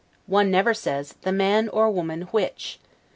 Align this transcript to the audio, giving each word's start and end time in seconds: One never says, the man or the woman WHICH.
One 0.25 0.49
never 0.49 0.73
says, 0.73 1.13
the 1.21 1.31
man 1.31 1.69
or 1.69 1.85
the 1.85 1.91
woman 1.91 2.23
WHICH. 2.31 2.79